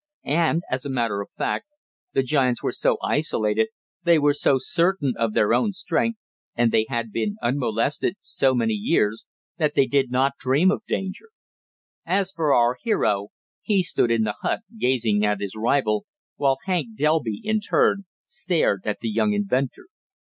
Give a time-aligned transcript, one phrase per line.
[0.25, 1.67] And, as a matter of fact,
[2.13, 3.67] the giants were so isolated,
[4.01, 6.17] they were so certain of their own strength,
[6.55, 9.27] and they had been unmolested so many years,
[9.57, 11.29] that they did not dream of danger.
[12.03, 13.27] As for our hero,
[13.61, 18.81] he stood in the hut gazing at his rival, while Hank Delby, in turn, stared
[18.85, 19.85] at the young inventor.